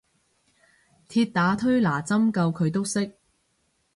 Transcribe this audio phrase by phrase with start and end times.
[1.09, 3.19] 鐵打推拿針灸佢都識